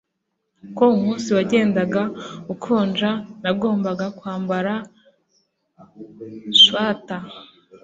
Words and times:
Uko 0.65 0.83
umunsi 0.95 1.27
wagendaga 1.37 2.03
ukonja, 2.53 3.09
nagombaga 3.43 4.05
kwambara 4.17 4.73
swater. 6.61 7.23